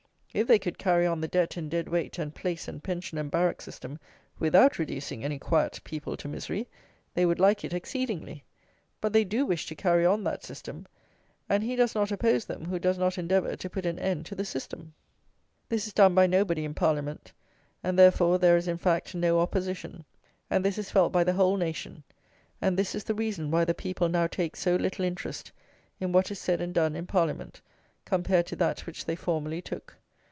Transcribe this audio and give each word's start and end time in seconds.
If 0.33 0.47
they 0.47 0.59
could 0.59 0.77
carry 0.77 1.05
on 1.05 1.19
the 1.19 1.27
debt 1.27 1.57
and 1.57 1.69
dead 1.69 1.89
weight 1.89 2.17
and 2.17 2.33
place 2.33 2.69
and 2.69 2.81
pension 2.81 3.17
and 3.17 3.29
barrack 3.29 3.61
system, 3.61 3.99
without 4.39 4.79
reducing 4.79 5.25
any 5.25 5.37
quiet 5.37 5.81
people 5.83 6.15
to 6.15 6.27
misery, 6.29 6.69
they 7.13 7.25
would 7.25 7.37
like 7.37 7.65
it 7.65 7.73
exceedingly. 7.73 8.45
But 9.01 9.11
they 9.11 9.25
do 9.25 9.45
wish 9.45 9.65
to 9.65 9.75
carry 9.75 10.05
on 10.05 10.23
that 10.23 10.45
system; 10.45 10.87
and 11.49 11.61
he 11.61 11.75
does 11.75 11.93
not 11.93 12.13
oppose 12.13 12.45
them 12.45 12.63
who 12.63 12.79
does 12.79 12.97
not 12.97 13.17
endeavour 13.17 13.57
to 13.57 13.69
put 13.69 13.85
an 13.85 13.99
end 13.99 14.25
to 14.27 14.33
the 14.35 14.45
system. 14.45 14.93
This 15.67 15.85
is 15.85 15.91
done 15.91 16.15
by 16.15 16.27
nobody 16.27 16.63
in 16.63 16.75
Parliament; 16.75 17.33
and, 17.83 17.99
therefore, 17.99 18.37
there 18.39 18.55
is, 18.55 18.69
in 18.69 18.77
fact, 18.77 19.13
no 19.13 19.37
opposition; 19.41 20.05
and 20.49 20.63
this 20.63 20.77
is 20.77 20.89
felt 20.89 21.11
by 21.11 21.25
the 21.25 21.33
whole 21.33 21.57
nation; 21.57 22.03
and 22.61 22.79
this 22.79 22.95
is 22.95 23.03
the 23.03 23.13
reason 23.15 23.51
why 23.51 23.65
the 23.65 23.73
people 23.73 24.07
now 24.07 24.27
take 24.27 24.55
so 24.55 24.77
little 24.77 25.03
interest 25.03 25.51
in 25.99 26.13
what 26.13 26.31
is 26.31 26.39
said 26.39 26.61
and 26.61 26.73
done 26.73 26.95
in 26.95 27.05
Parliament, 27.05 27.59
compared 28.05 28.45
to 28.45 28.55
that 28.55 28.85
which 28.85 29.03
they 29.03 29.17
formerly 29.17 29.61
took. 29.61 29.97